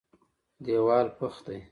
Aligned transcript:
دېوال 0.65 1.07
پخ 1.17 1.33
دی. 1.45 1.57